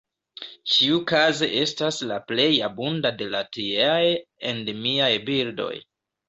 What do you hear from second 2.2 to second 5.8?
plej abunda de la tieaj endemiaj birdoj.